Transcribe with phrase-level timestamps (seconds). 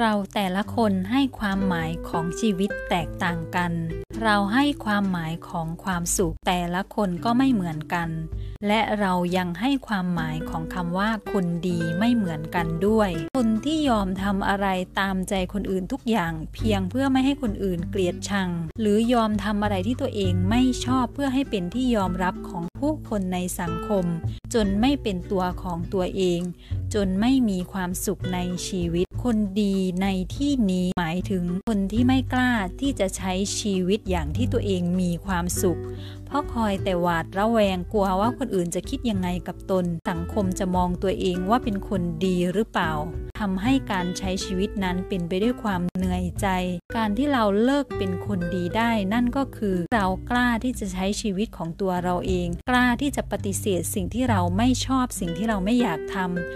[0.00, 3.72] เราแต่ละคนให้ความหมายของชีวิตแตกต่างกัน
[4.22, 8.08] เราให้ความหมายของความสุขแต่ละคนก็ไม่เหมือนกัน
[8.66, 14.66] และเรายังให้ความหมายของคำว่าคนดีไม่เหมือนกันด้วย คนที่ยอมทำอะไร
[15.00, 18.50] ตามใจคนอื่นทุกอย่าง เพียงเพื่อไม่ให้คนอื่นเกลียดชัง
[18.80, 24.04] หรือยอมทำอะไรที่ตัวเองไม่ชอบเพื่อให้เป็นที่ยอมรับของผู้คนในสังคม
[24.54, 26.40] จนไม่เป็นตัวของตัวเอง
[26.94, 35.80] จนไม่มีความสุขในชีวิต คนดีในที่นี้หมายถึงคนที่ไม่กล้าที่จะใช้ชีวิตอย่างที่ตัวเองมีความสุข
[36.26, 42.92] เพราะคอยแต่หวาดระแวงกลัวว่าคนอื่นจะคิดยังไงกับตน สังคมจะมองตัวเองว่าเป็นคนดีหรือเปล่า
[43.40, 46.46] ทำให้การใช้ชีวิตนั้นเป็นไปด้วยความเหนื่อยใจ
[46.96, 56.54] การที่เราเลิกเป็นคนดีได้นั่นก็คือเรากล้าที่จะใช้ชีวิตของตัวเราเอง กล้าที่จะปฏิเสธสิ่งที่เราไม่ชอบสิ่งที่เราไม่อยากทำ